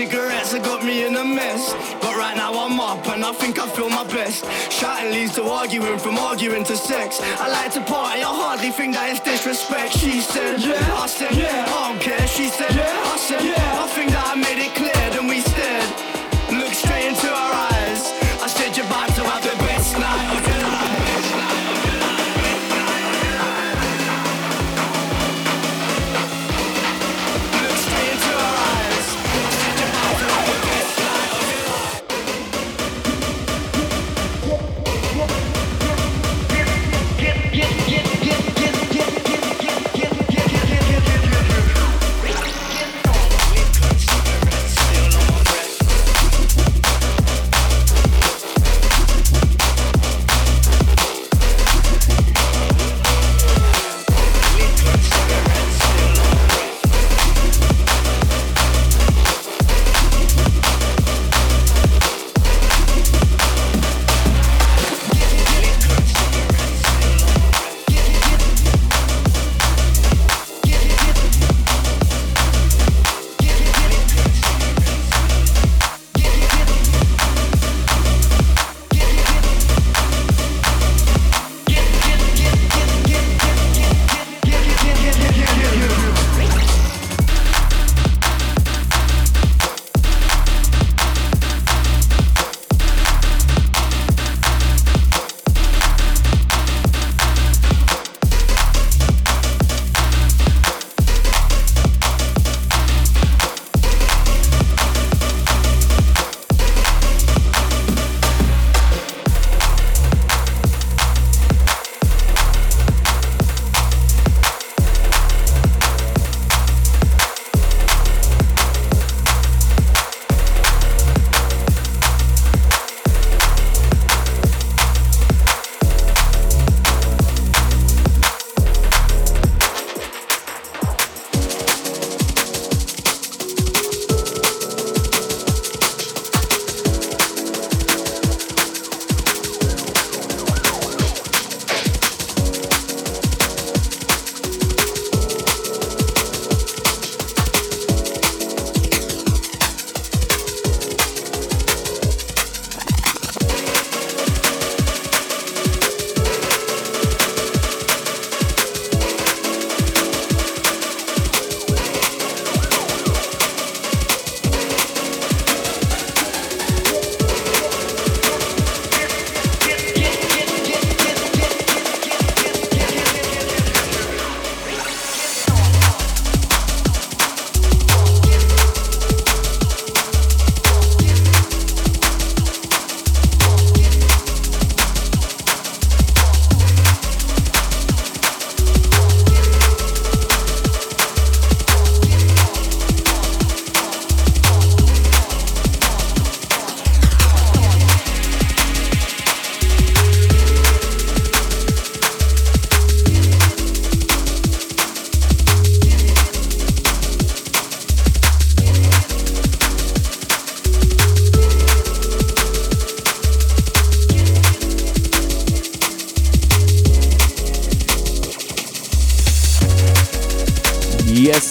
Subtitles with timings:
[0.00, 1.74] cigarettes have got me in a mess.
[2.00, 4.46] But right now I'm up and I think I feel my best.
[4.72, 7.20] Shouting leads to arguing, from arguing to sex.
[7.20, 9.92] I like to party, I hardly think that is disrespect.
[9.98, 12.26] She said, Yeah, I said, Yeah, I don't care.
[12.26, 14.89] She said, Yeah, I said, Yeah, I think that I made it clear.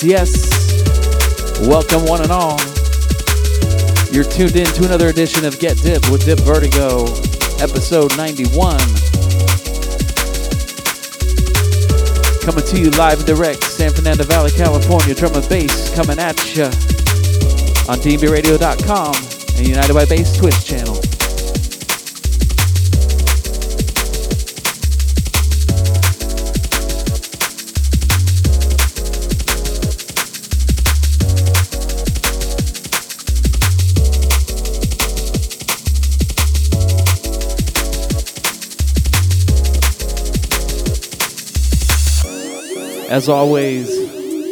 [0.10, 0.50] Yes.
[1.68, 2.60] Welcome, one and all.
[4.12, 7.04] You're tuned in to another edition of Get Dip with Dip Vertigo,
[7.62, 8.80] episode 91.
[12.42, 15.14] Coming to you live and direct, San Fernando Valley, California.
[15.14, 16.66] Drum and bass coming at ya
[17.88, 19.14] on dnbradio.com
[19.60, 21.09] and United by Bass Twitch channel.
[43.20, 43.90] As always,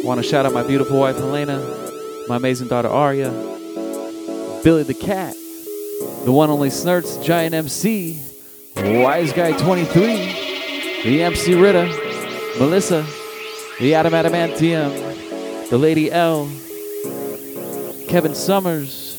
[0.04, 1.58] want to shout out my beautiful wife Helena,
[2.28, 3.30] my amazing daughter Aria,
[4.62, 5.34] Billy the Cat,
[6.26, 8.20] the one only Snurts, Giant MC,
[8.76, 11.86] Wise Guy 23, the MC Ritter,
[12.58, 13.06] Melissa,
[13.80, 16.44] the Adam Adamantium, the Lady L,
[18.06, 19.16] Kevin Summers,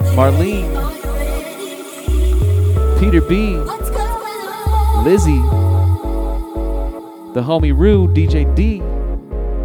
[0.00, 0.64] Marlene,
[2.98, 3.58] Peter B,
[5.04, 5.67] Lizzie,
[7.34, 8.78] the homie Rue, DJ D,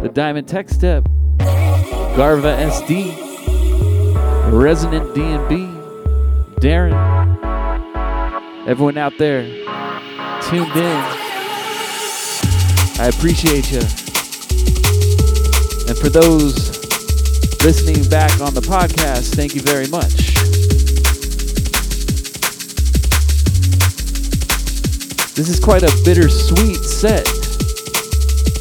[0.02, 1.04] the Diamond Tech Step,
[1.38, 3.14] Garva SD,
[4.52, 6.94] Resonant DNB, Darren,
[8.68, 9.42] everyone out there
[10.42, 11.00] tuned in.
[12.96, 13.80] I appreciate you.
[15.88, 16.70] And for those
[17.64, 20.34] listening back on the podcast, thank you very much.
[25.34, 27.26] This is quite a bittersweet set,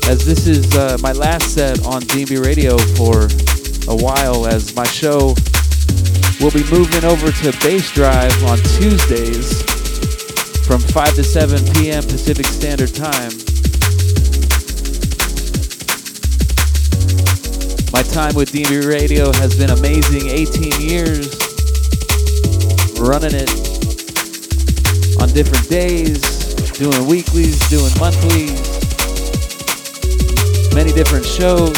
[0.09, 3.23] as this is uh, my last set on DNB Radio for
[3.91, 5.35] a while, as my show
[6.39, 9.61] will be moving over to Bass Drive on Tuesdays
[10.65, 12.03] from 5 to 7 p.m.
[12.03, 13.31] Pacific Standard Time.
[17.91, 21.27] My time with DNB Radio has been amazing 18 years,
[22.99, 23.49] running it
[25.21, 28.62] on different days doing weeklies, doing monthlies,
[30.73, 31.77] many different shows.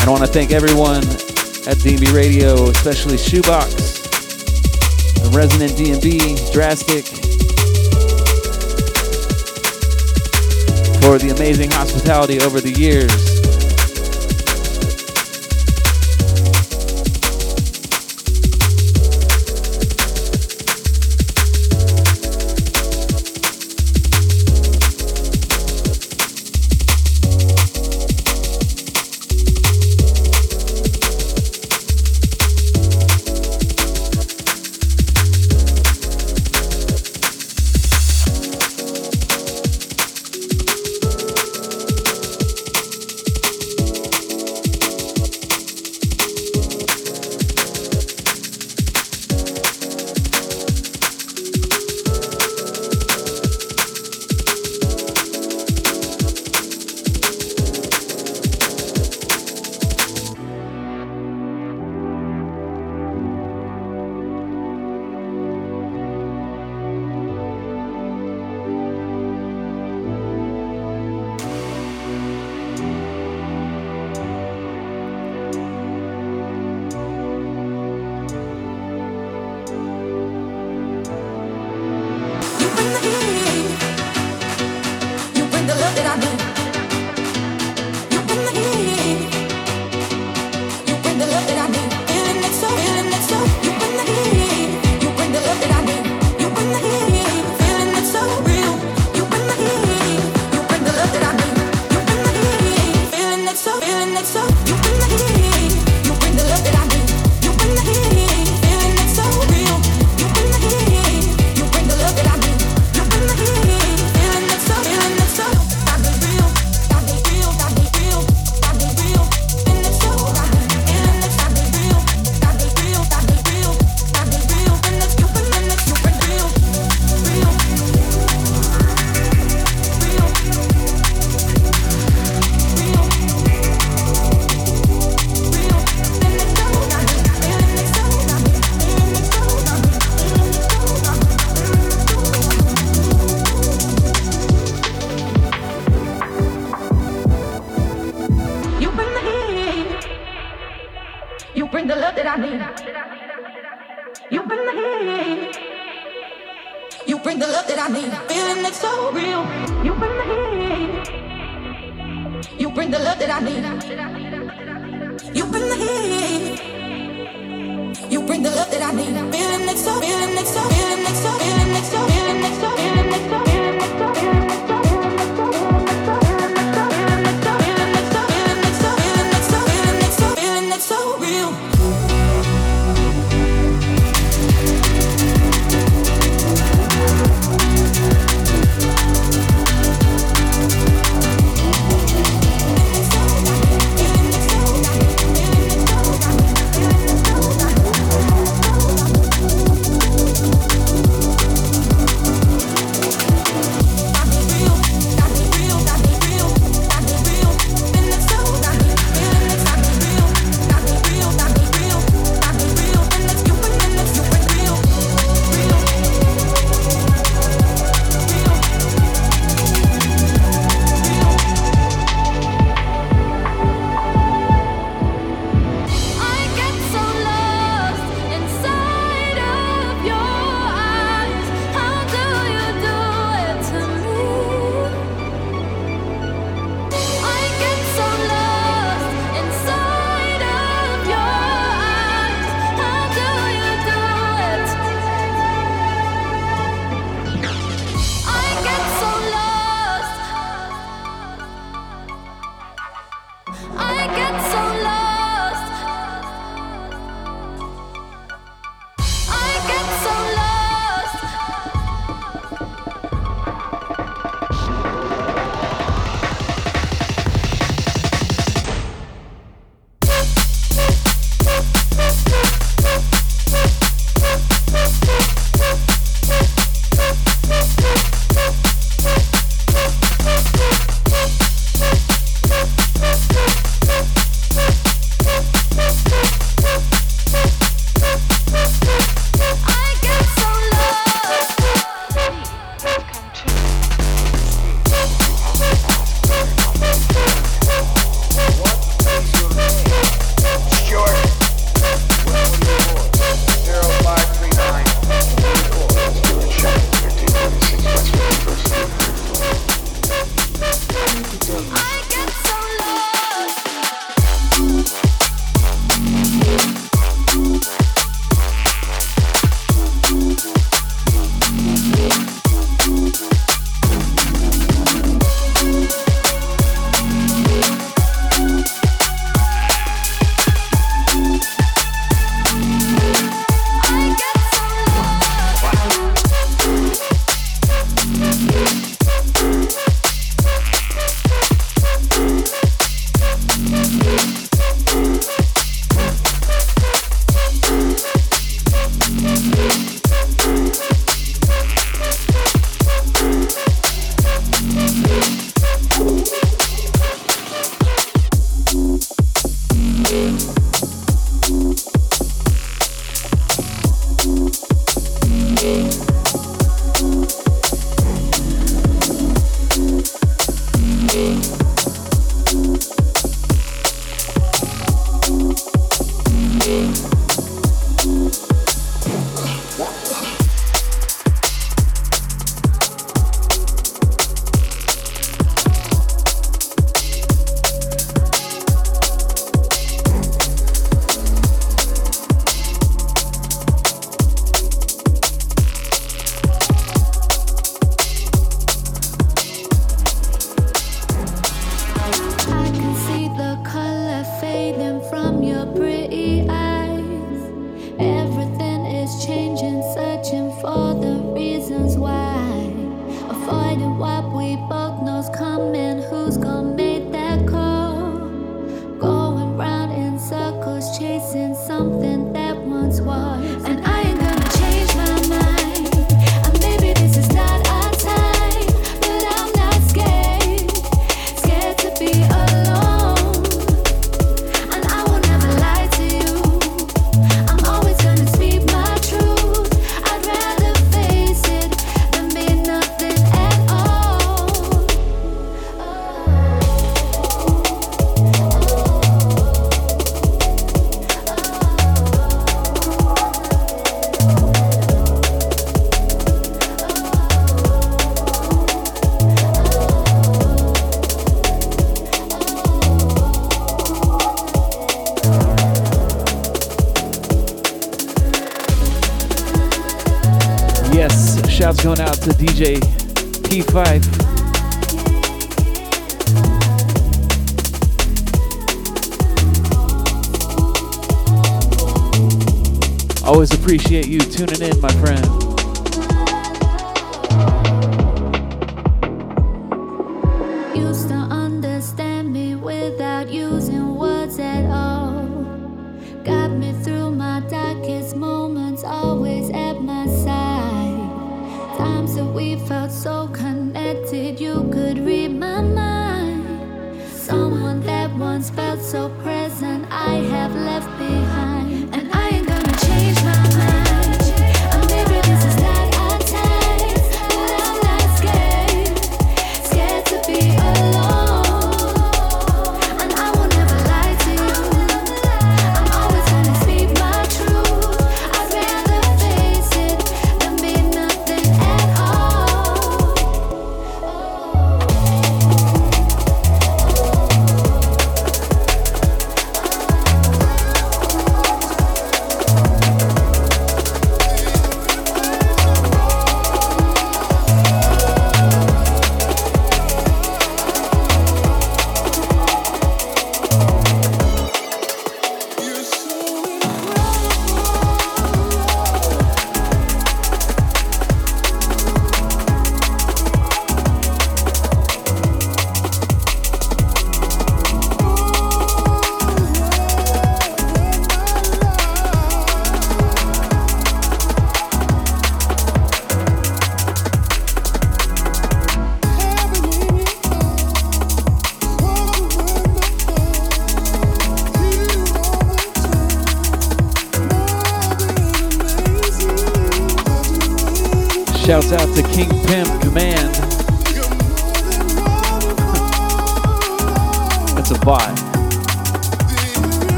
[0.00, 1.04] And I want to thank everyone
[1.68, 4.00] at DNB Radio, especially Shoebox,
[5.20, 7.06] the Resonant DNB, Drastic,
[11.02, 13.29] for the amazing hospitality over the years.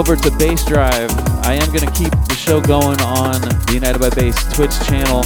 [0.00, 1.10] Over to Bass Drive,
[1.44, 5.20] I am going to keep the show going on the United by Bass Twitch channel.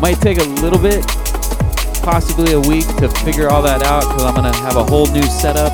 [0.00, 1.06] Might take a little bit,
[2.02, 5.06] possibly a week to figure all that out because I'm going to have a whole
[5.06, 5.72] new setup.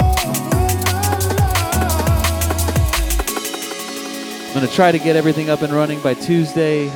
[4.49, 6.91] I'm going to try to get everything up and running by Tuesday.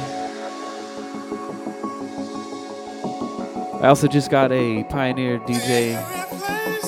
[3.81, 5.97] I also just got a Pioneer DJ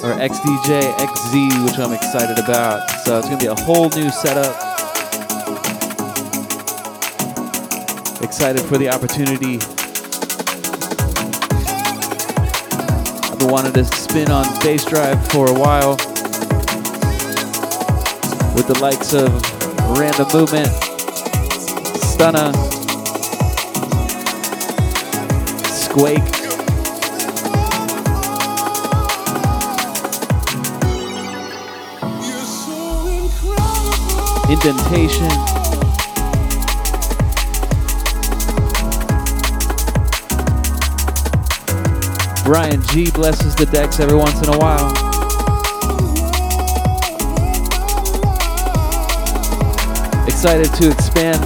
[0.04, 2.90] or XDJ XZ, which I'm excited about.
[3.04, 4.52] So it's gonna be a whole new setup.
[8.20, 9.60] Excited for the opportunity.
[13.30, 15.90] I've been wanting to spin on bass drive for a while
[18.56, 19.30] with the likes of
[19.96, 20.66] Random Movement,
[22.10, 22.52] Stunna,
[25.64, 26.39] Squake.
[34.50, 35.28] Indentation.
[42.44, 44.90] Brian G blesses the decks every once in a while.
[50.26, 51.44] Excited to expand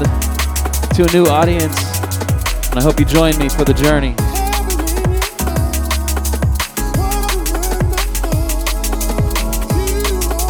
[0.95, 1.77] to a new audience,
[2.71, 4.15] and I hope you join me for the journey.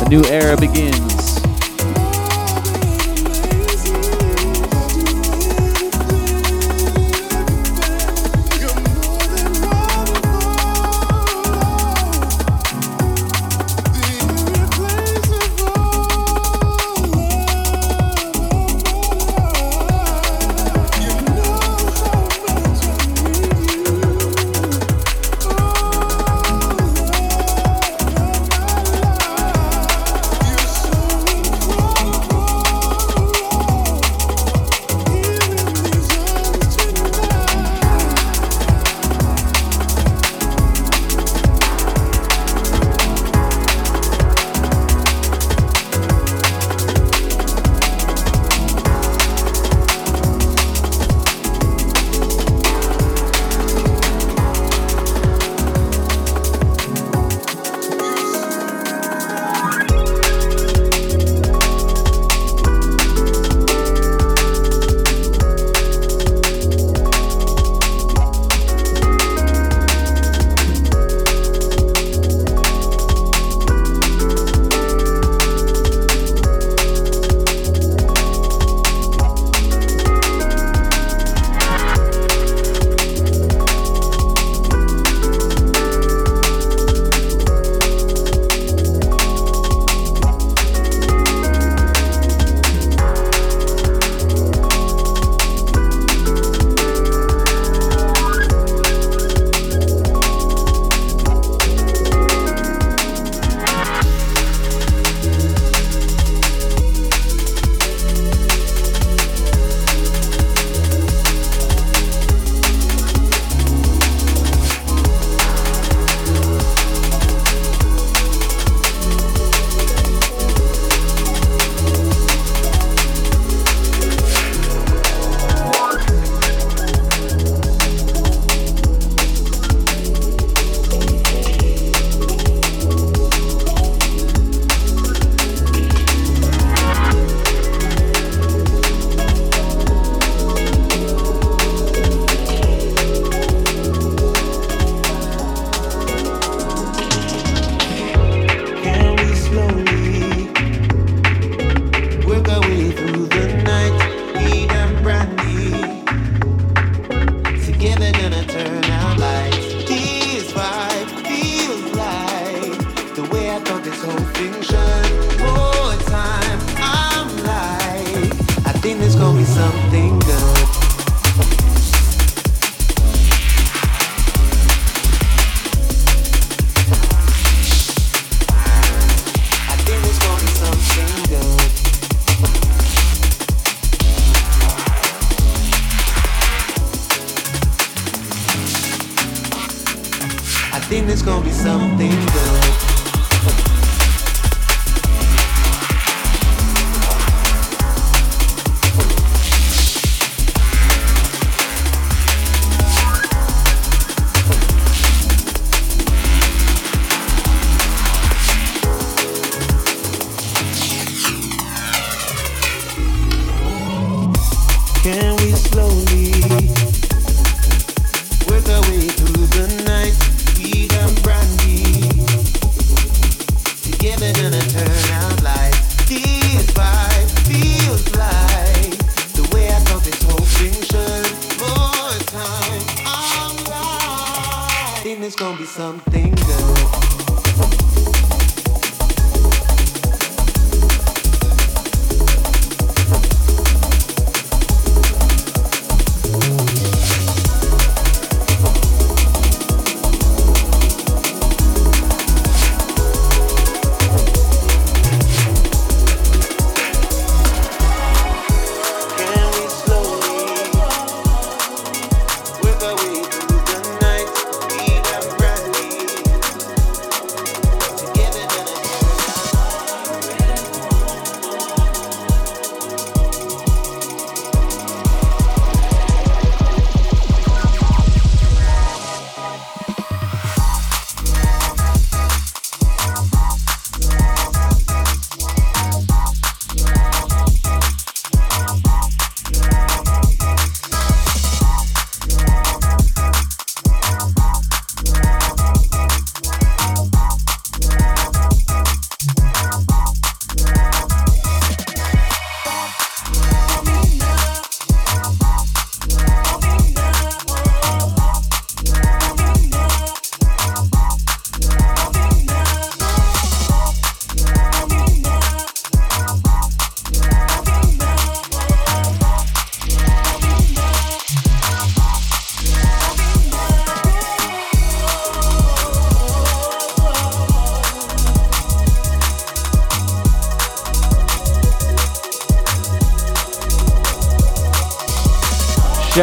[0.04, 1.23] A new era begins.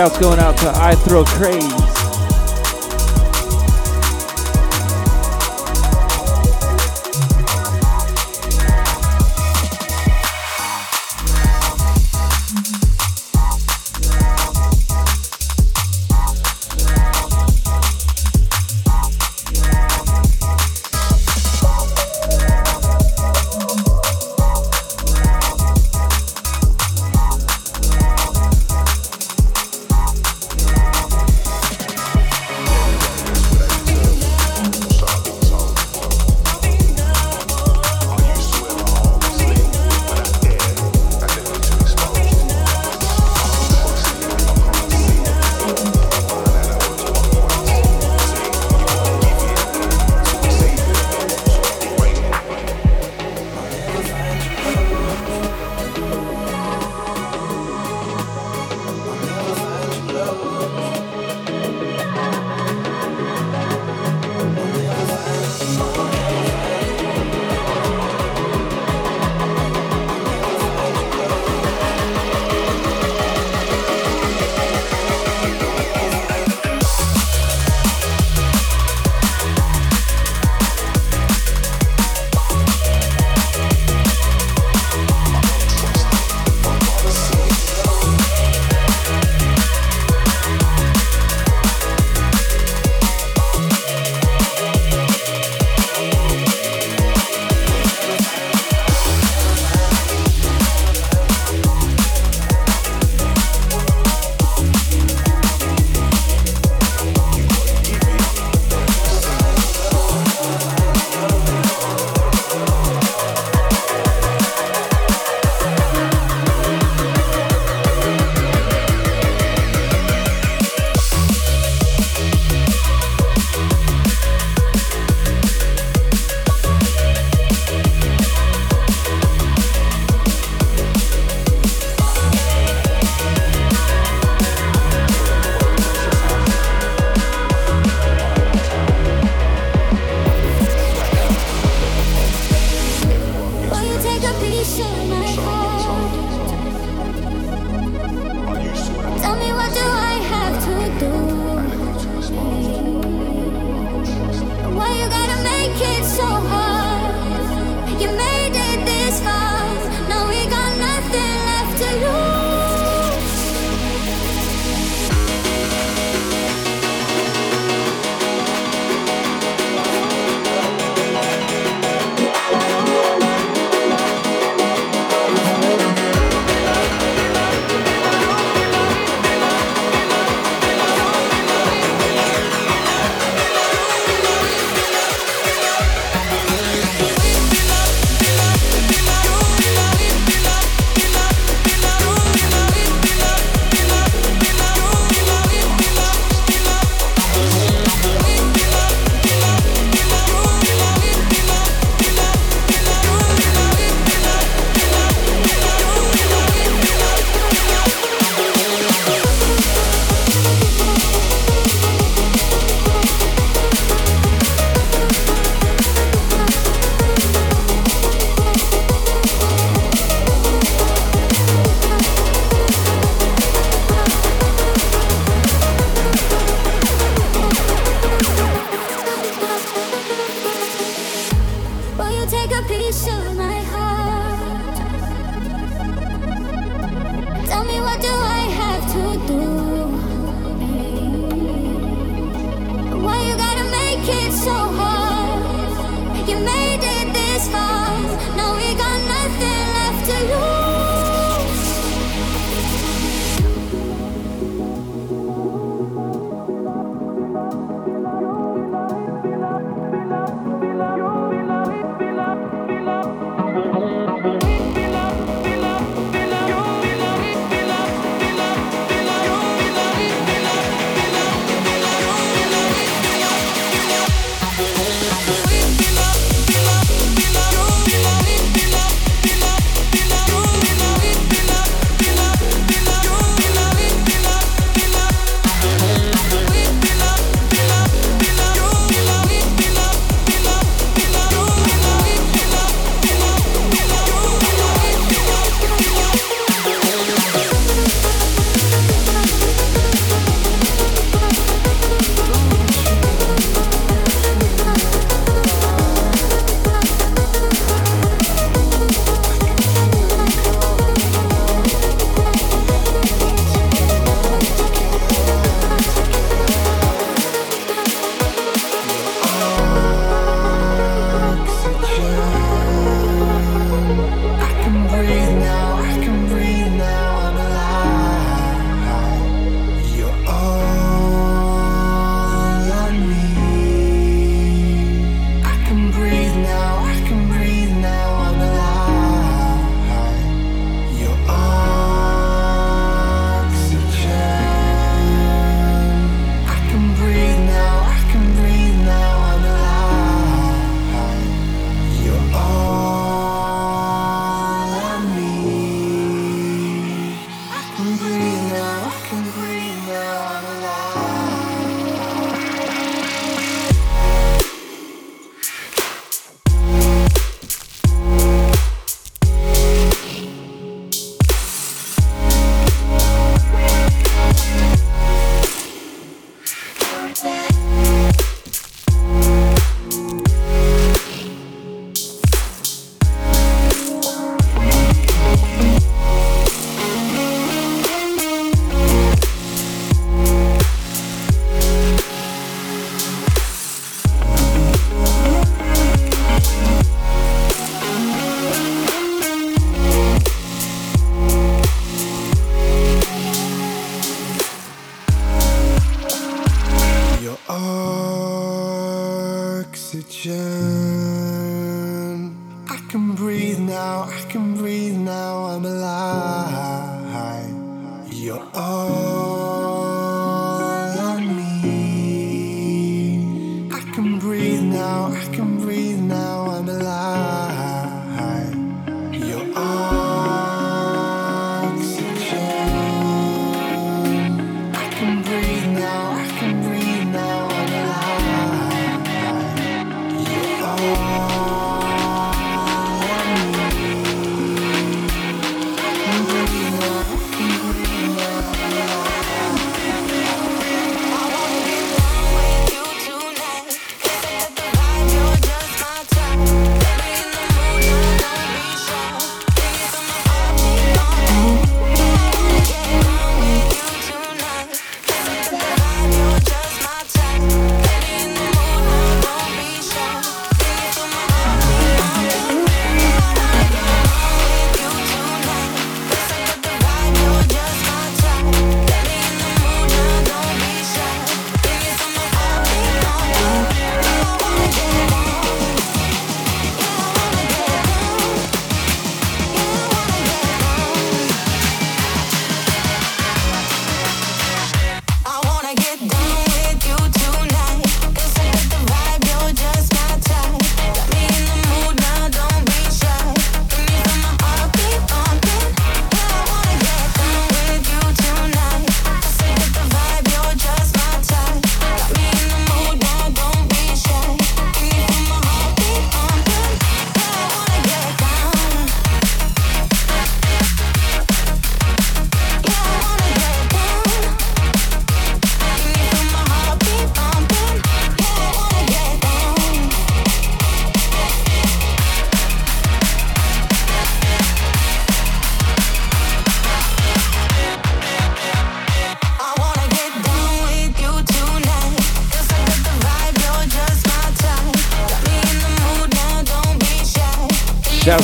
[0.02, 2.01] Shouts going out to I Throw Craze.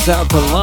[0.08, 0.57] Out to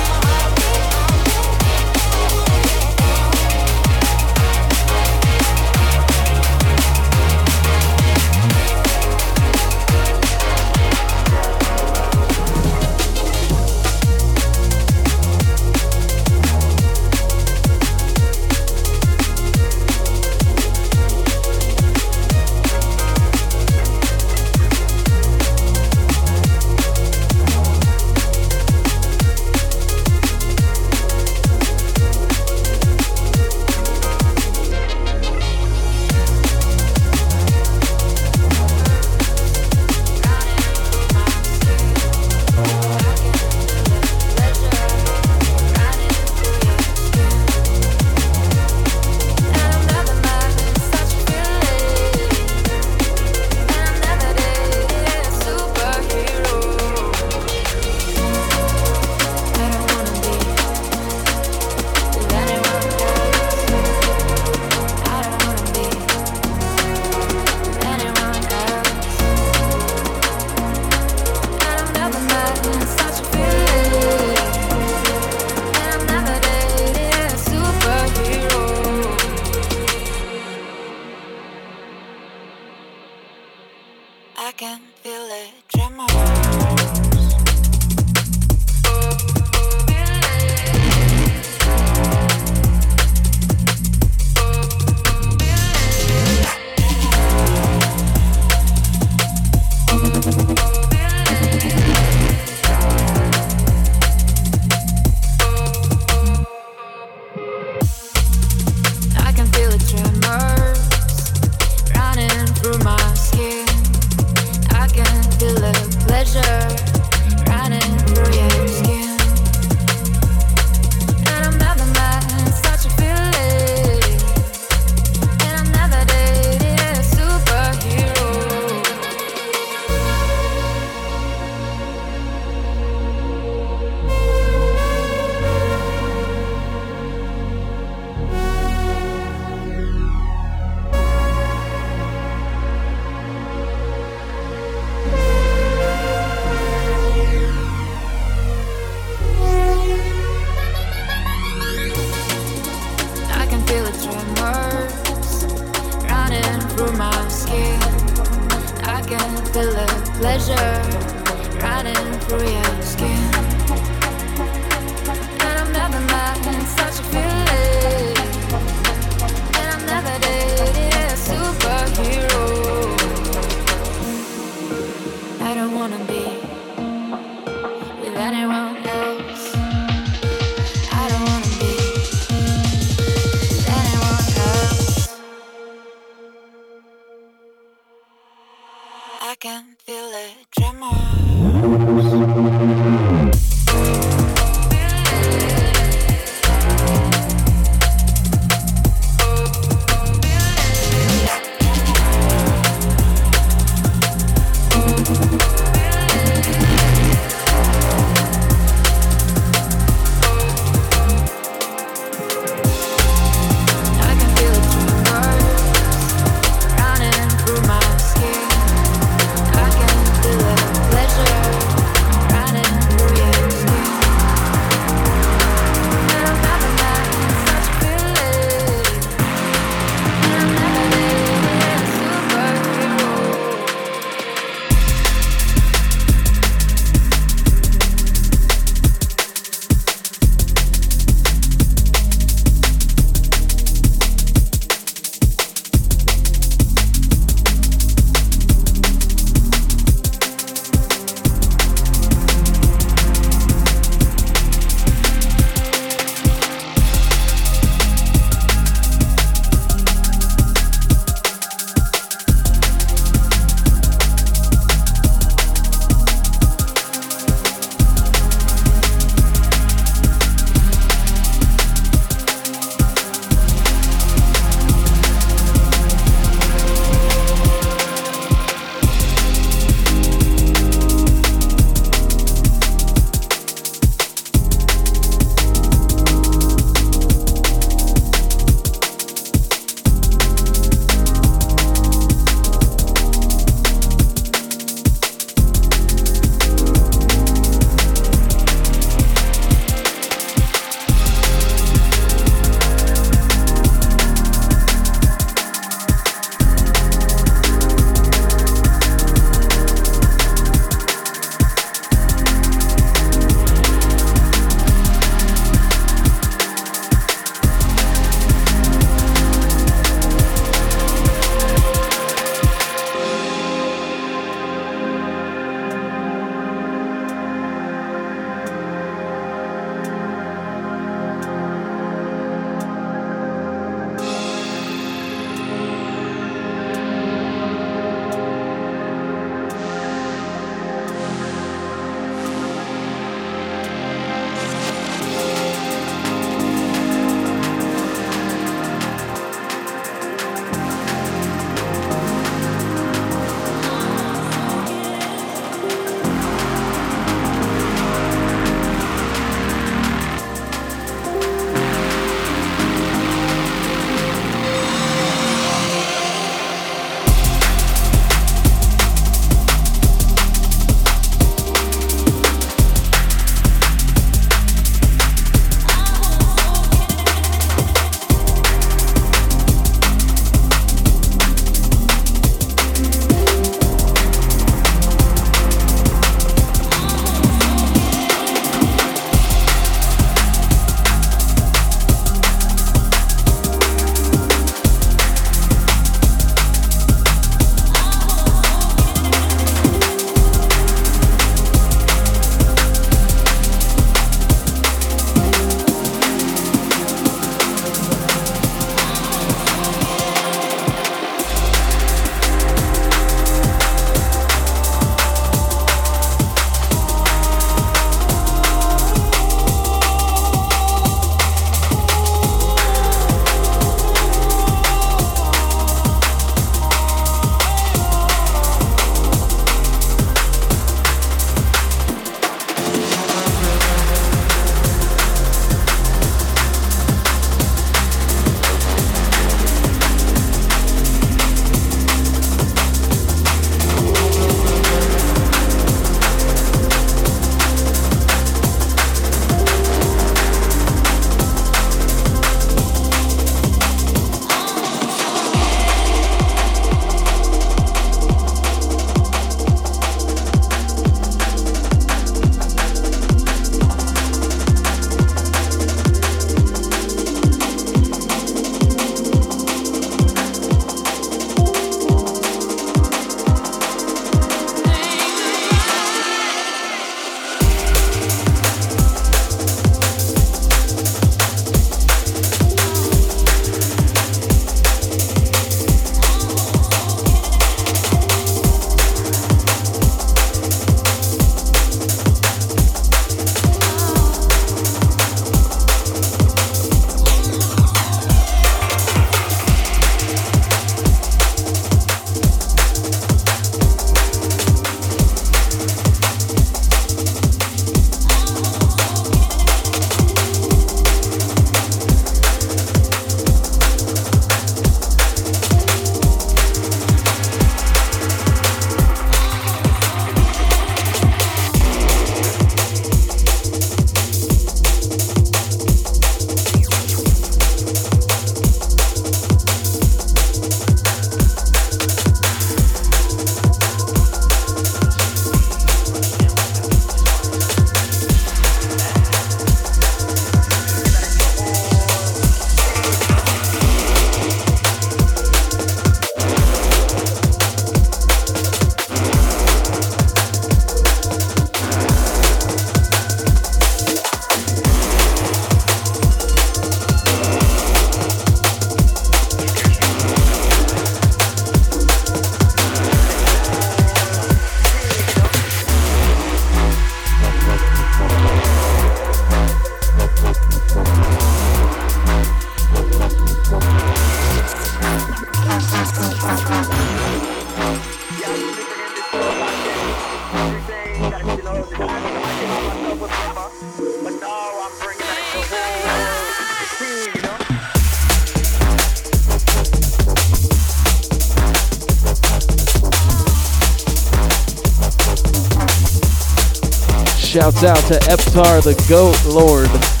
[597.41, 600.00] Shouts out to Eptar the Goat Lord.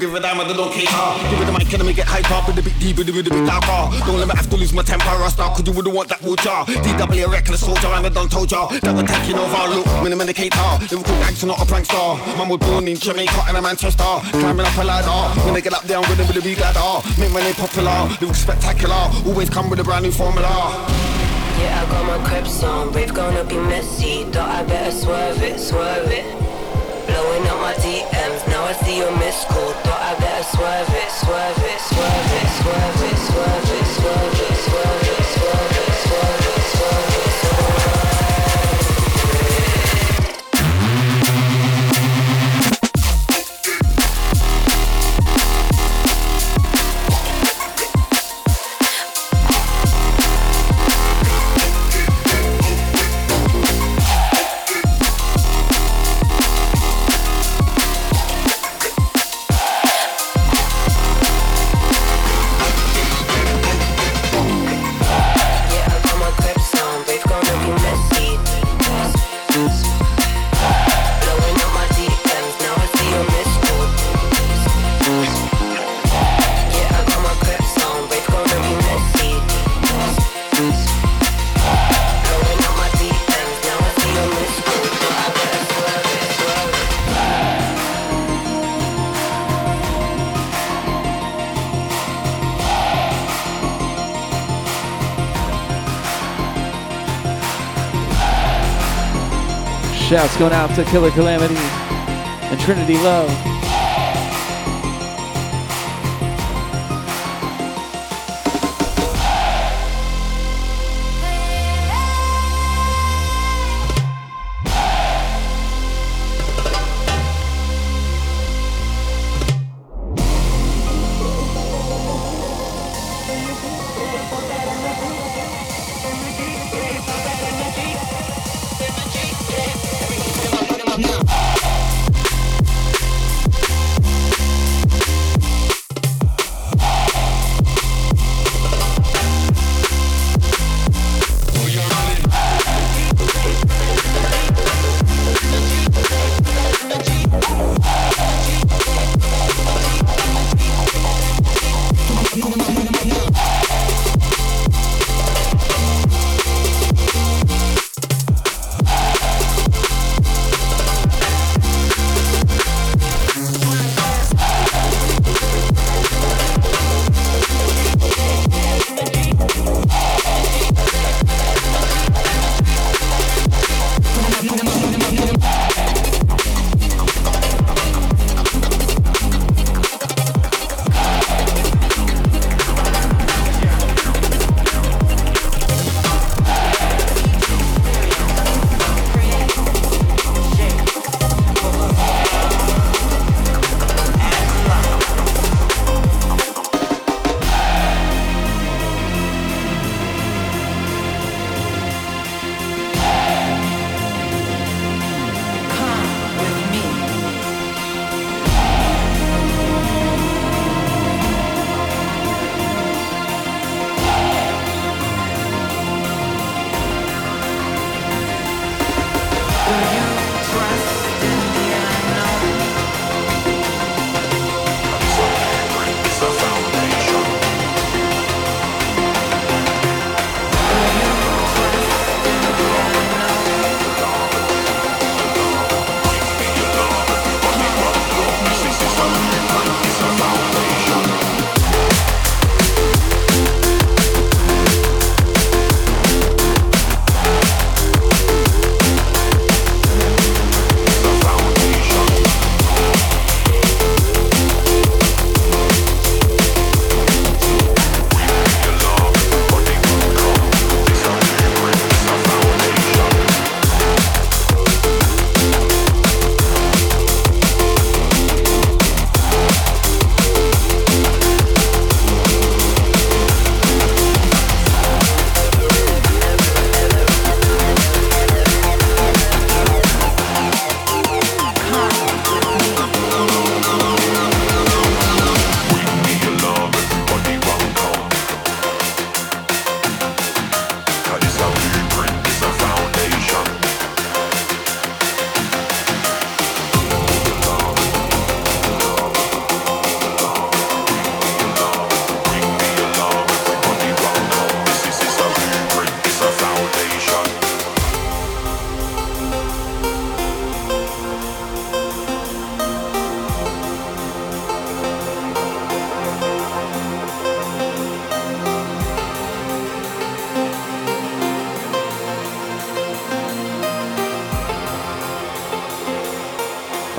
[0.00, 0.88] Give a damn, I don't care.
[1.28, 3.30] Give it the mic and I get hype up with the bit deeper, with the
[3.30, 3.92] bit darker.
[4.08, 6.22] Don't let me have to lose my temper, I start, cause you wouldn't want that
[6.22, 6.64] wood jar.
[6.64, 9.62] DW a reckless soldier, and I done told ya that we're taking over.
[9.68, 10.56] Look, minimum indicator.
[10.88, 12.16] Liverpool gangster, not a prankster.
[12.38, 14.12] Man was born in Jamaica and a Manchester.
[14.40, 15.20] Climbing up a ladder.
[15.44, 17.04] When they get up there, I'm with them with a big ladder.
[17.20, 19.12] Make money popular, look spectacular.
[19.28, 20.48] Always come with a brand new formula.
[21.60, 24.24] Yeah, I got my creps on, rave gonna be messy.
[24.32, 26.39] Thought I better swerve it, swerve it.
[28.90, 29.72] See your missed call.
[29.84, 34.56] Thought I better swerve it, swerve it, swerve it, swerve it, swerve it, swerve it,
[34.64, 35.09] swerve it,
[100.20, 103.59] Shouts going out to Killer Calamity and Trinity Love.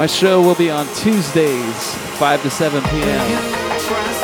[0.01, 3.43] My show will be on Tuesdays, 5 to 7 p.m.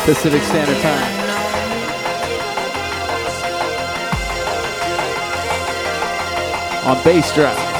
[0.05, 1.27] Pacific Standard Time.
[6.87, 7.76] On Bass Drive.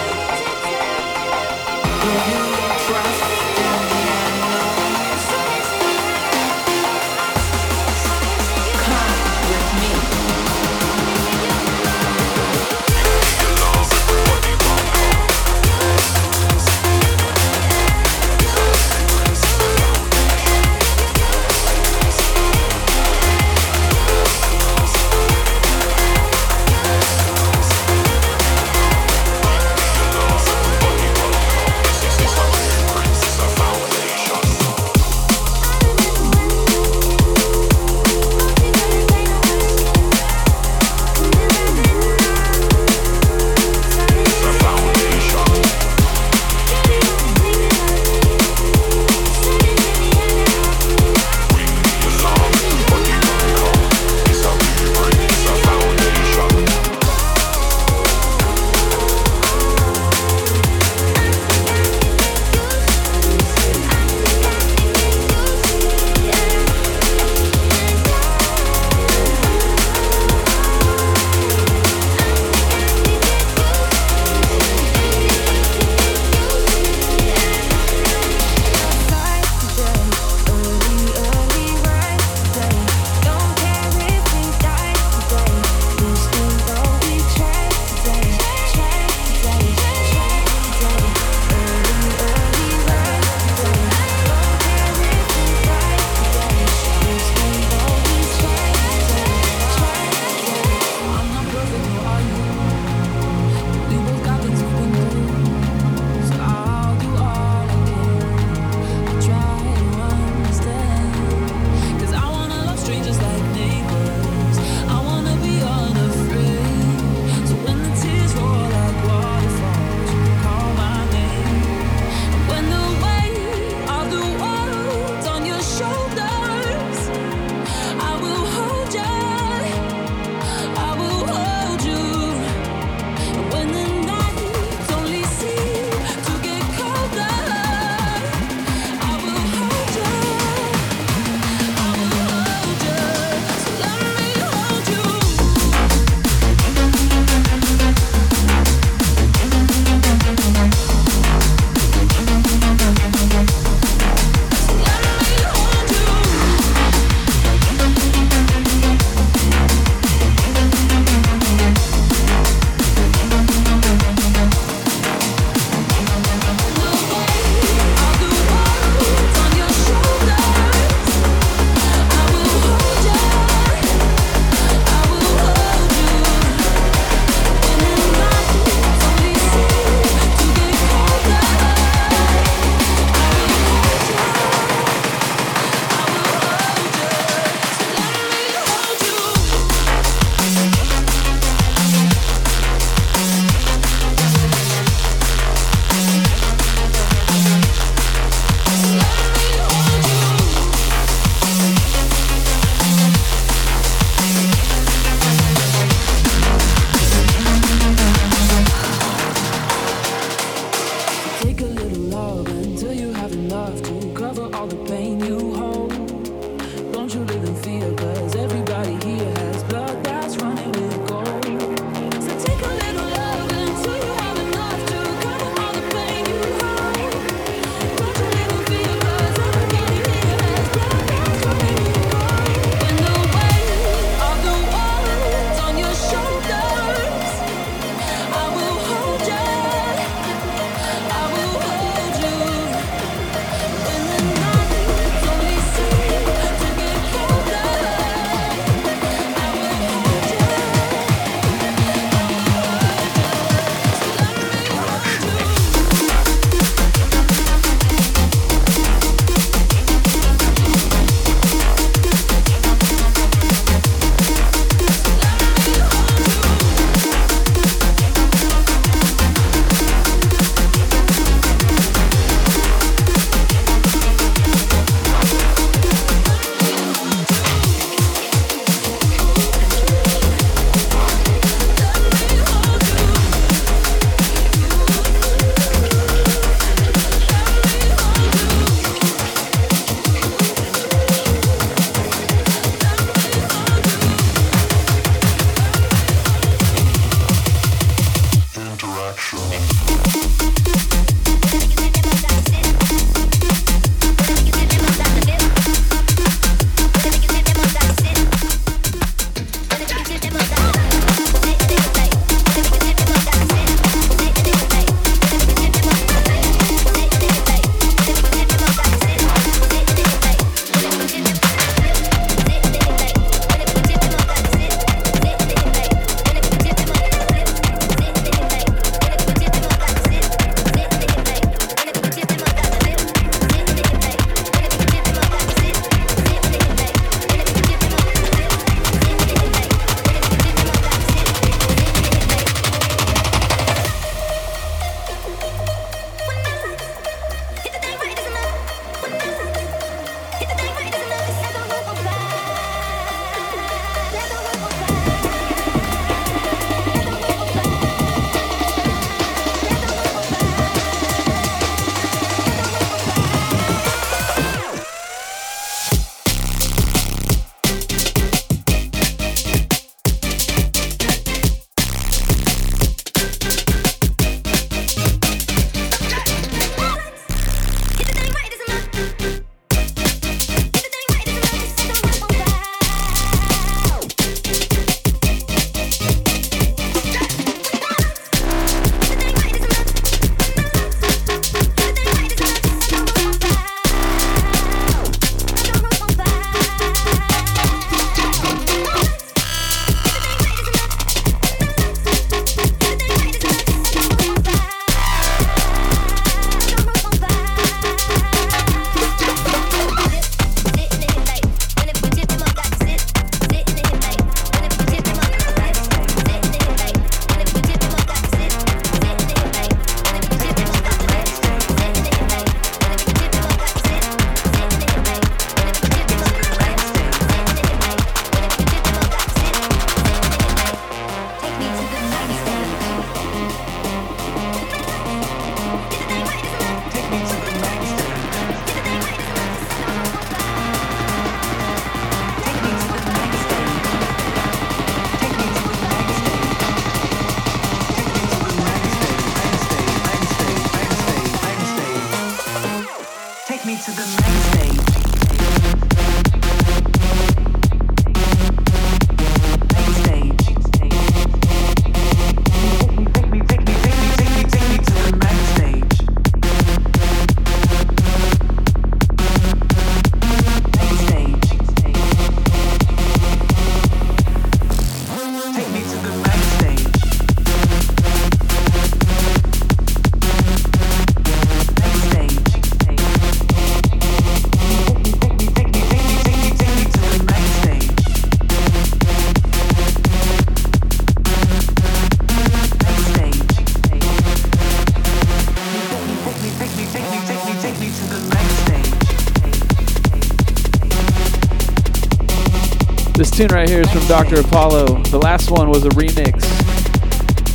[503.38, 504.40] Tune right here is from Dr.
[504.40, 505.04] Apollo.
[505.12, 506.44] The last one was a remix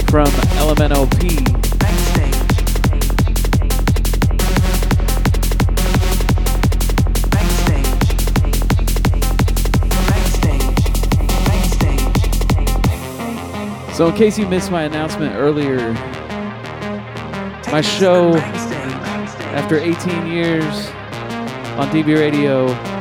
[0.09, 0.26] from
[0.62, 1.10] LMNOP.
[13.92, 15.94] So, in case you missed my announcement earlier,
[17.72, 18.36] my show,
[19.56, 20.86] after 18 years
[21.76, 22.91] on DNB Radio,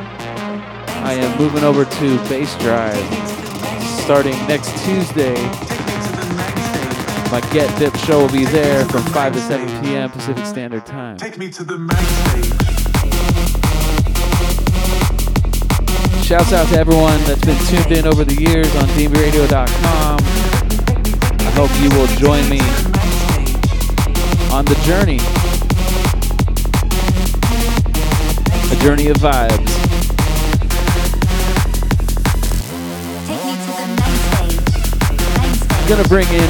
[1.04, 2.96] I am moving over to Bass Drive
[4.02, 5.34] starting next Tuesday.
[7.30, 10.10] My Get Dipped show will be there from 5 to 7 p.m.
[10.10, 11.16] Pacific Standard Time.
[11.16, 11.78] Take me to the.
[16.24, 20.18] Shouts out to everyone that's been tuned in over the years on dnbradio.com.
[21.40, 22.60] I hope you will join me
[24.52, 25.18] on the journey.
[28.70, 29.91] A journey of vibes.
[35.88, 36.48] Gonna bring in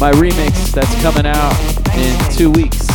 [0.00, 1.54] my remix that's coming out
[1.96, 2.87] in two weeks.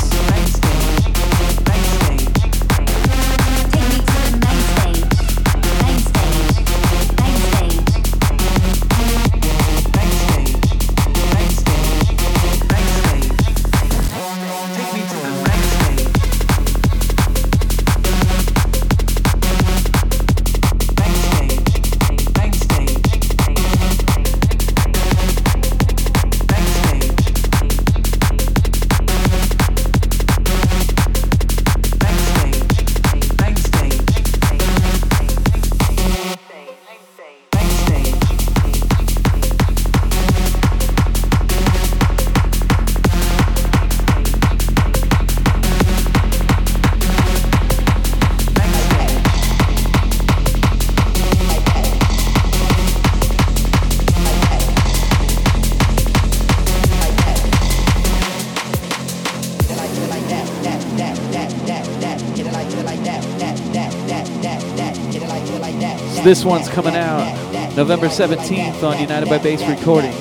[66.23, 70.15] This one's coming out November 17th on United by Bass Recordings.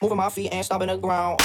[0.00, 1.40] Moving my feet and stomping the ground.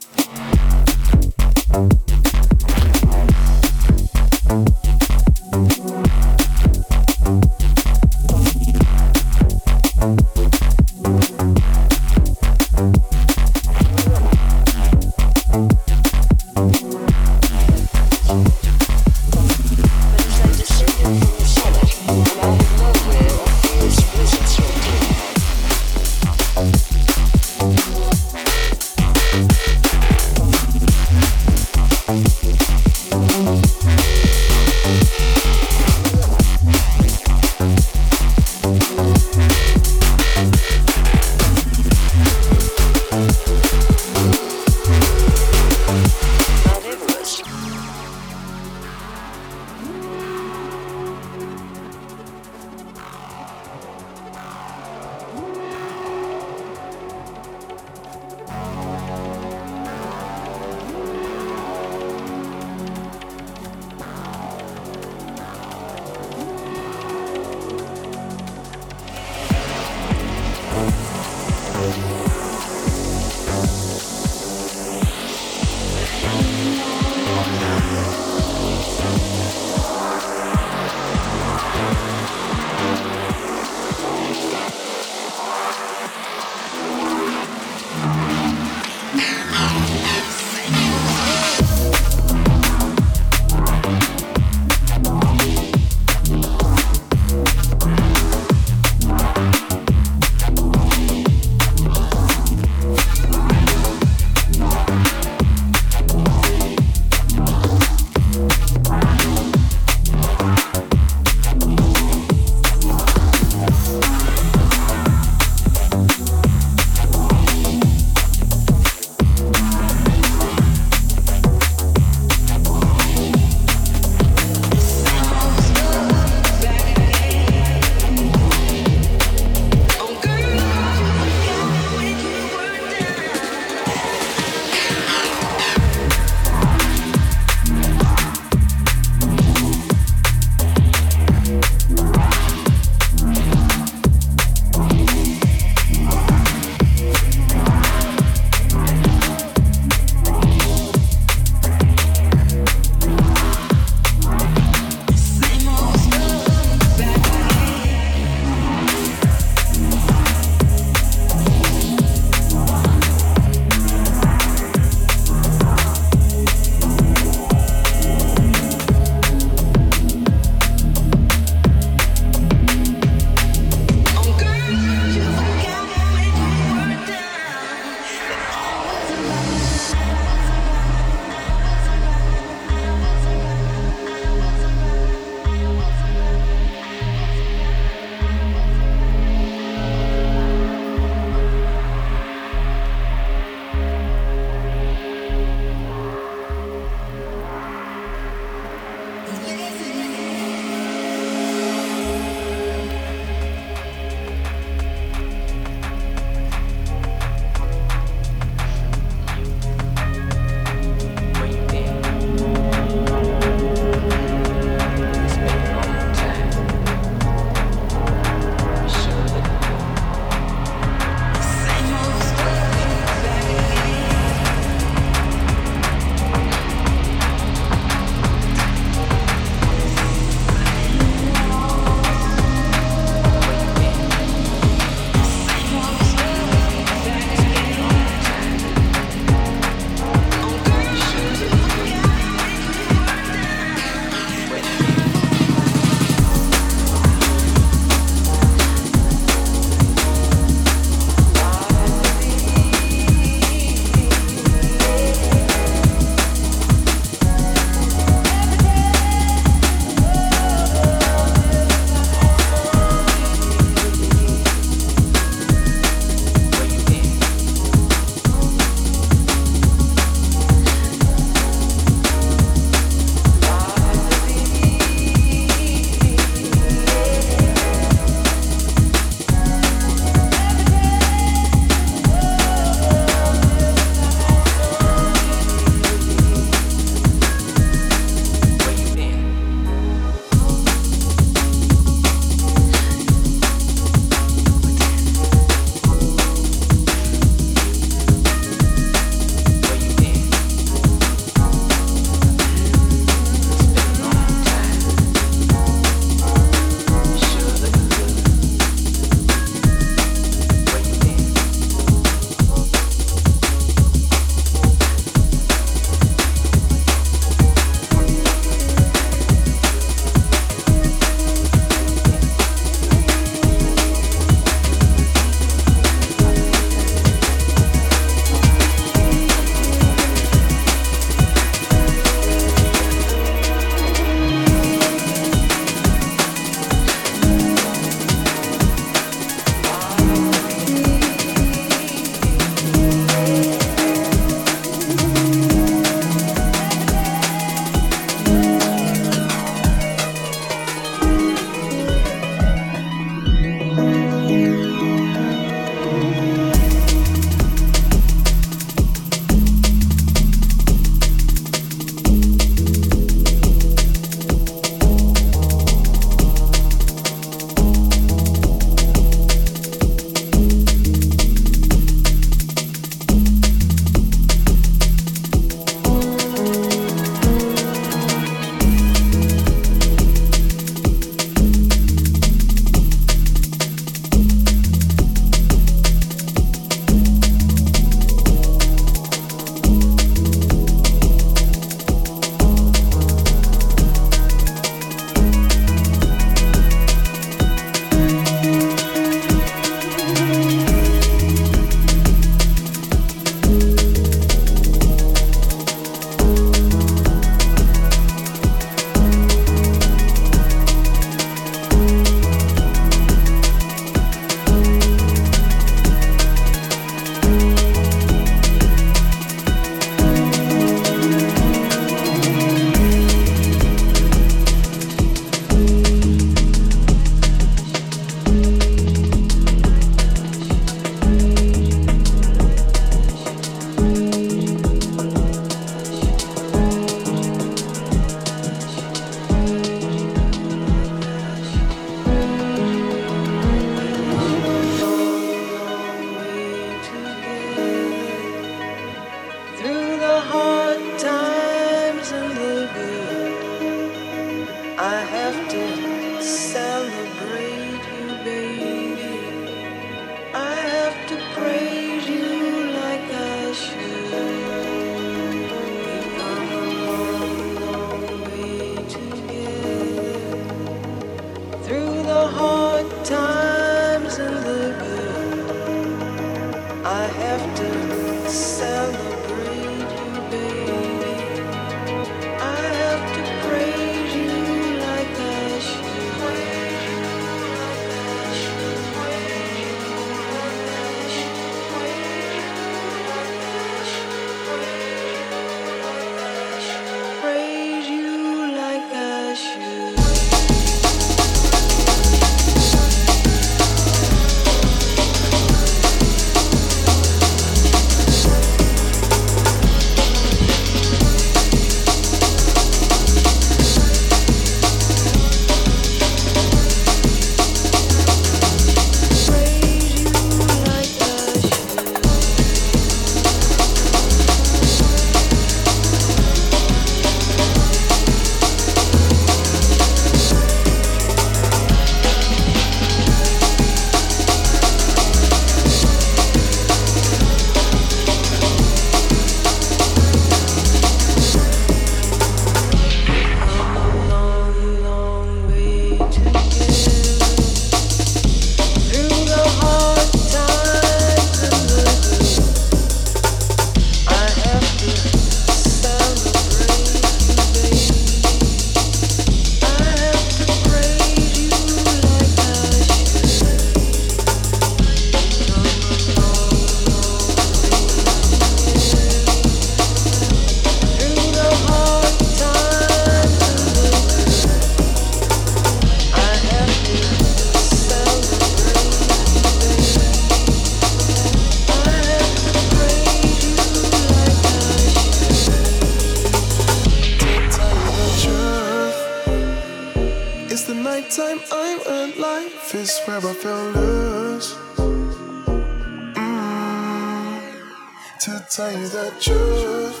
[598.24, 600.00] to tell you the truth.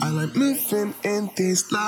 [0.00, 1.80] I like living in these lights.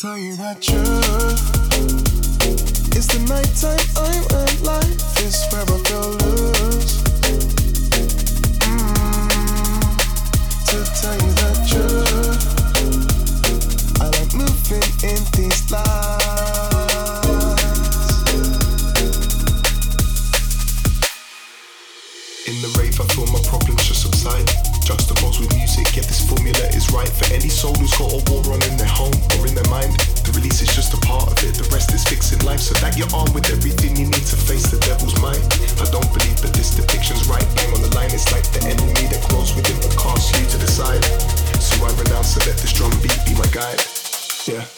[0.00, 0.86] tell you that truth.
[2.94, 4.22] It's the night time I'm
[4.62, 4.94] alive.
[5.18, 7.02] It's where I feel loose.
[8.62, 9.26] Mm,
[10.70, 12.46] to tell you the truth,
[13.98, 15.98] I like moving in these lights.
[22.46, 24.46] In the rave, I feel my problems just subside.
[24.84, 28.44] Juxtaposed with music, yet this formula is right for any soul who's got a war
[28.54, 29.37] on in their home
[29.78, 29.94] mind.
[30.26, 32.98] The release is just a part of it, the rest is fixing life so that
[32.98, 35.42] you're armed with everything you need to face the devil's might.
[35.78, 37.46] I don't believe that this depiction's right.
[37.54, 40.58] Bang on the line, it's like the enemy that grows within but cast you to
[40.58, 41.04] the side.
[41.62, 43.80] So I renounce and let this drum beat be my guide.
[44.46, 44.77] Yeah.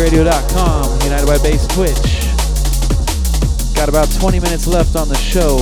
[0.00, 0.08] Along.
[0.08, 2.24] dnbradio.com, United by Bass Twitch.
[3.74, 5.58] Got about 20 minutes left on the show.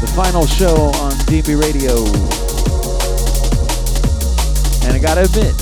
[0.00, 1.96] The final show on DNB Radio.
[4.86, 5.56] And I gotta admit,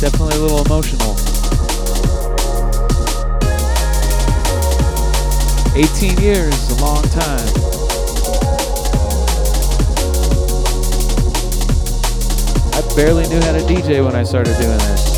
[0.00, 1.14] definitely a little emotional.
[5.76, 7.71] 18 years, a long time.
[12.94, 15.11] Barely knew how to DJ when I started doing this.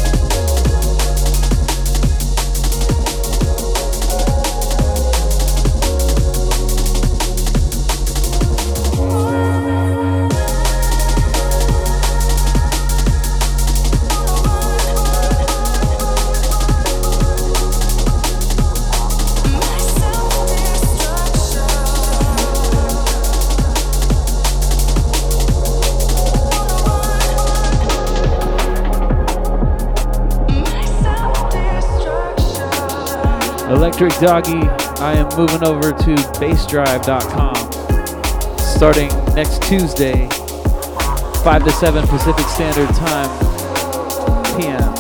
[33.97, 34.69] Electric Doggy,
[35.01, 37.55] I am moving over to bassdrive.com
[38.59, 40.29] starting next Tuesday,
[41.45, 44.94] 5 to 7 Pacific Standard Time, PM.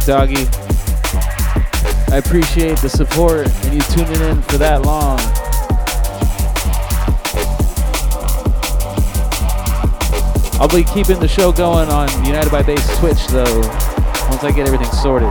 [0.00, 0.46] Doggy.
[2.10, 5.18] I appreciate the support and you tuning in for that long.
[10.60, 13.60] I'll be keeping the show going on United by Bass Twitch though,
[14.30, 15.28] once I get everything sorted.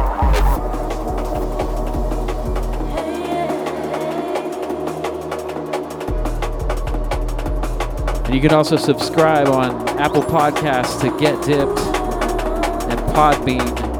[8.26, 11.80] And you can also subscribe on Apple Podcasts to Get Dipped
[12.90, 13.90] and Podbean.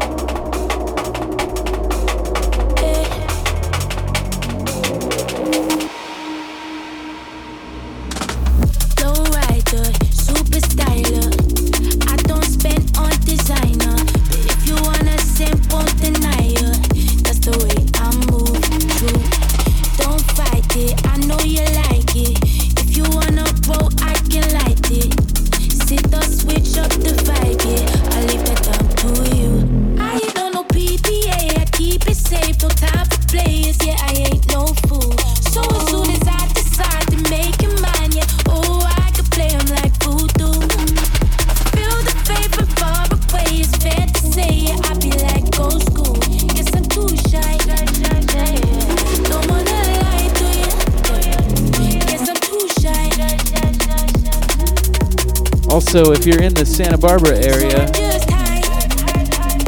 [55.72, 57.86] Also, if you're in the Santa Barbara area,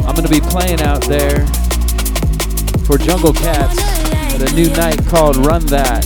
[0.05, 1.47] I'm going to be playing out there
[2.85, 3.79] for Jungle Cats
[4.33, 6.05] at a new night called Run That.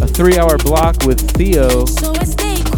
[0.00, 1.84] A three hour block with Theo,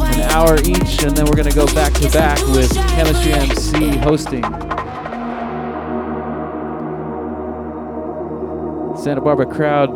[0.03, 3.97] an hour each, and then we're going to go back to back with Chemistry MC
[3.99, 4.43] hosting.
[9.01, 9.93] Santa Barbara crowd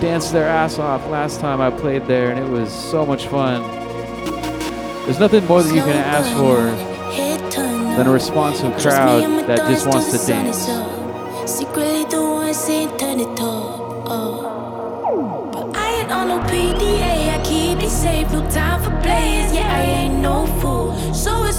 [0.00, 3.81] danced their ass off last time I played there, and it was so much fun.
[5.04, 6.56] There's nothing more that you can ask for
[7.96, 10.66] than a responsive crowd that just wants to dance.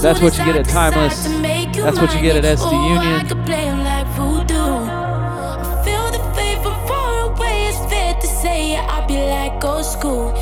[0.02, 1.26] That's what you get at Timeless.
[1.84, 3.28] That's what you get at SD Union.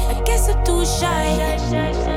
[0.09, 2.10] I guess I'm too shy.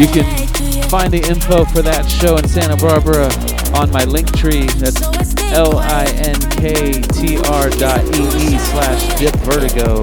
[0.00, 0.24] You can
[0.88, 3.28] find the info for that show in Santa Barbara
[3.76, 4.64] on my link tree.
[4.80, 5.76] That's linktr
[7.78, 10.00] dot E E slash dip vertigo.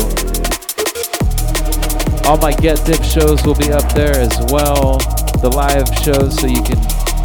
[2.29, 4.99] All my Get Dipped shows will be up there as well.
[5.41, 6.77] The live shows, so you can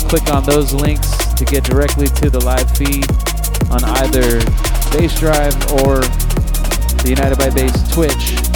[0.09, 3.05] click on those links to get directly to the live feed
[3.69, 4.41] on either
[4.97, 5.55] Bass Drive
[5.85, 6.01] or
[7.05, 8.52] the United by Bass Twitch.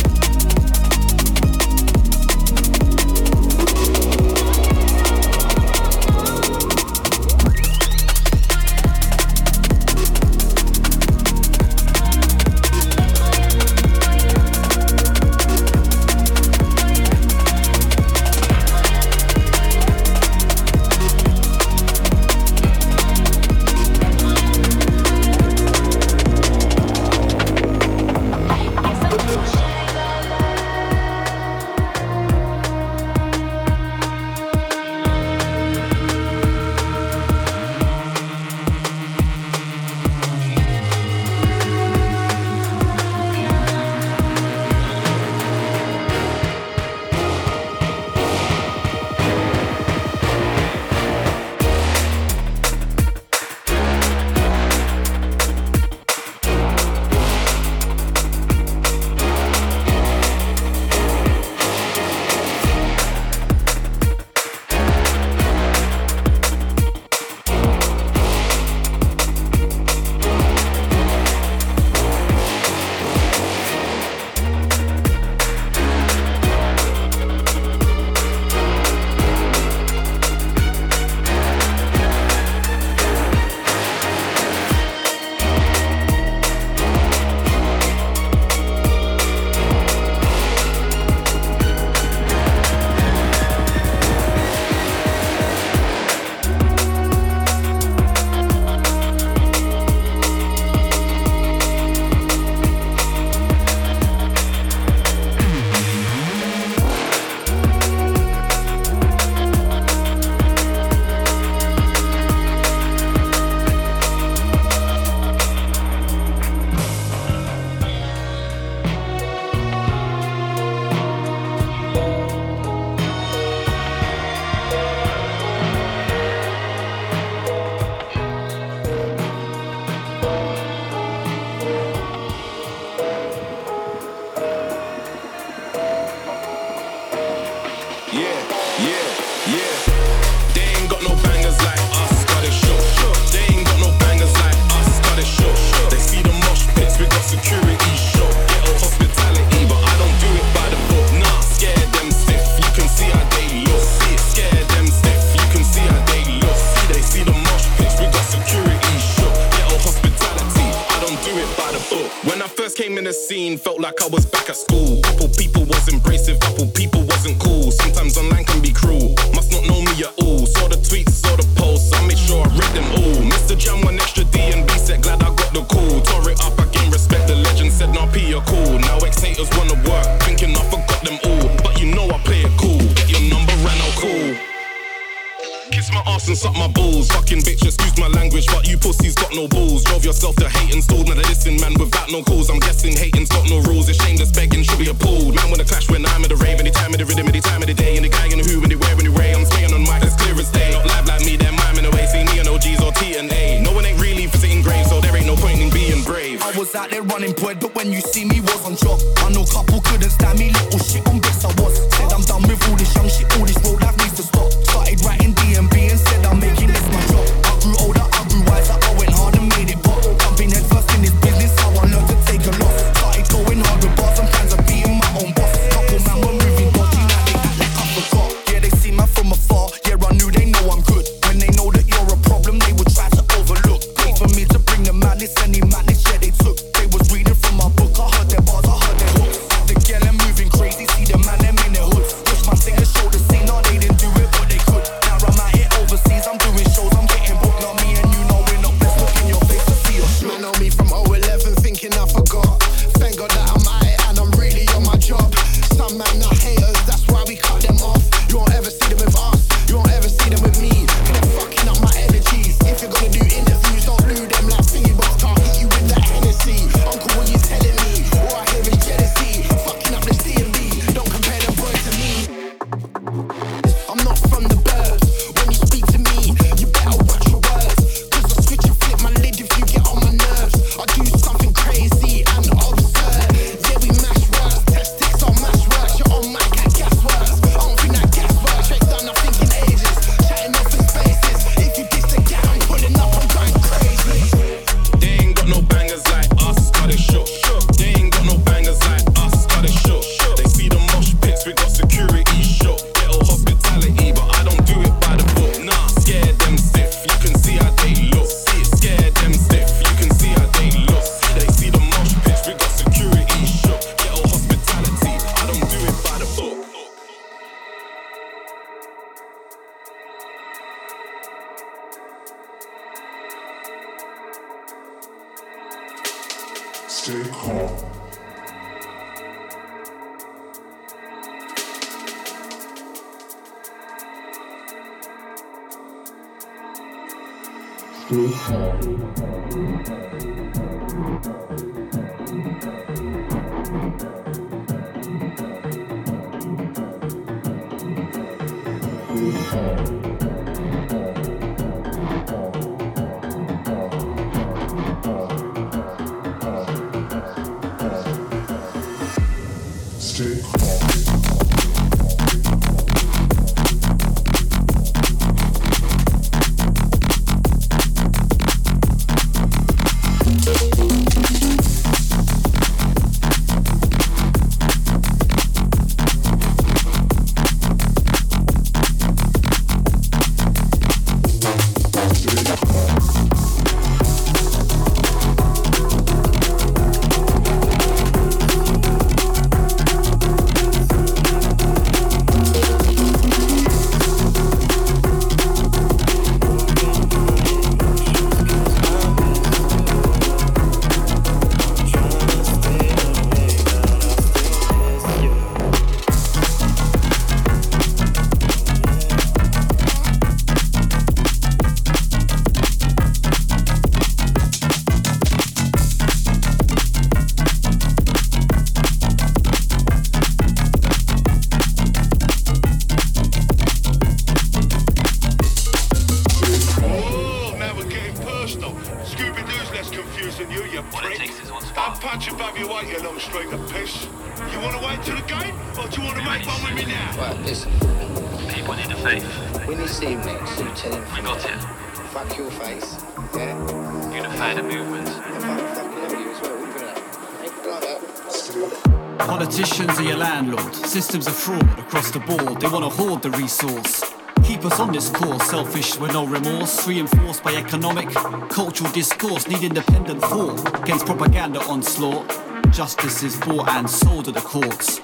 [456.66, 458.08] Remorse, reinforced by economic,
[458.48, 462.28] cultural discourse, need independent thought against propaganda onslaught.
[462.72, 465.00] Justice is bought and sold at the courts.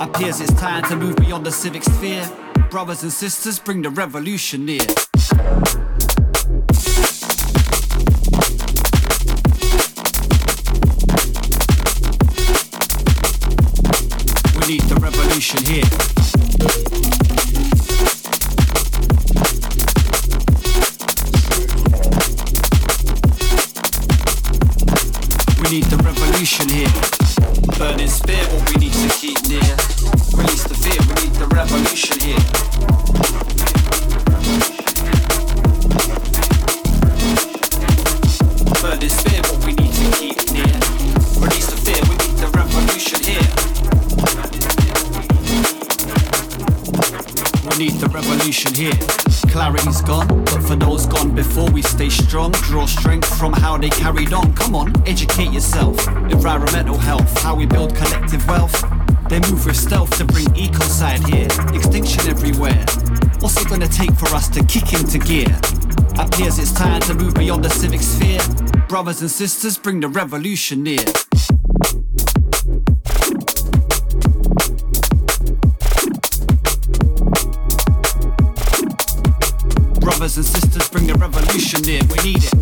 [0.00, 2.28] Appears it's time to move beyond the civic sphere.
[2.70, 4.86] Brothers and sisters, bring the revolution near.
[14.54, 16.05] We need the revolution here.
[48.74, 48.94] Here.
[49.48, 52.52] Clarity's gone, but for those gone before, we stay strong.
[52.52, 54.54] Draw strength from how they carried on.
[54.54, 56.08] Come on, educate yourself.
[56.30, 58.82] Environmental health, how we build collective wealth.
[59.28, 61.48] They move with stealth to bring ecocide here.
[61.76, 62.84] Extinction everywhere.
[63.40, 65.54] What's it gonna take for us to kick into gear?
[66.18, 68.40] Appears it's time to move beyond the civic sphere.
[68.88, 71.04] Brothers and sisters, bring the revolution near.
[81.86, 81.92] We
[82.24, 82.55] need it.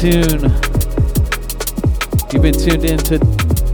[0.00, 0.40] Tune.
[2.32, 3.18] You've been tuned in to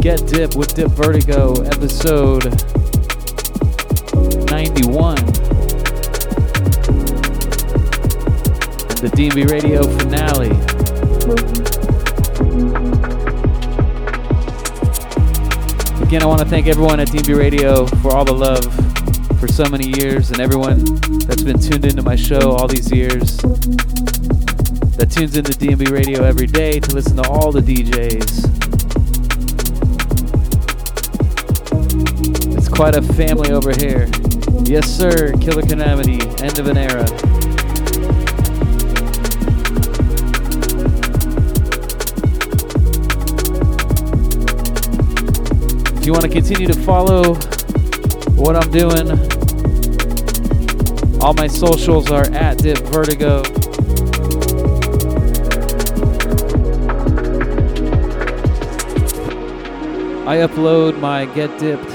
[0.01, 2.47] Get Dipped with Dip Vertigo, episode
[4.51, 5.19] 91.
[5.19, 5.29] And
[8.99, 10.51] the DNB Radio finale.
[16.03, 18.86] Again, I want to thank everyone at DNB Radio for all the love
[19.57, 20.85] so many years and everyone
[21.21, 23.39] that's been tuned into my show all these years.
[24.99, 28.21] That tunes into DNB Radio every day to listen to all the DJs.
[32.59, 34.11] It's quite a family over here.
[34.65, 37.07] Yes, sir, Killer Calamity, end of an era.
[45.97, 47.37] If you want to continue to follow
[48.35, 49.36] what I'm doing,
[51.27, 53.41] all my socials are at Dip Vertigo.
[60.25, 61.91] I upload my Get Dipped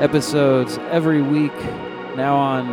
[0.00, 1.52] episodes every week
[2.16, 2.66] now on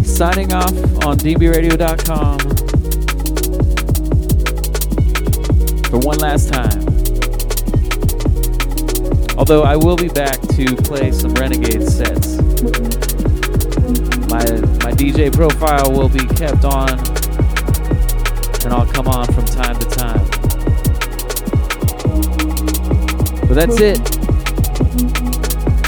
[0.05, 0.75] signing off
[1.07, 2.39] on dnbradio.com
[5.85, 6.83] for one last time.
[9.39, 12.37] Although I will be back to play some Renegade sets.
[14.29, 16.91] My DJ profile will be kept on
[18.65, 20.25] and I'll come on from time to time.
[23.47, 24.01] But that's it.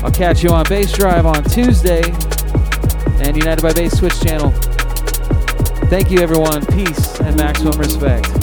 [0.05, 2.03] I'll catch you on Bass Drive on Tuesday
[3.23, 4.51] and United by Bass Twitch channel.
[5.89, 6.67] Thank you, everyone.
[6.67, 8.36] Peace and maximum respect.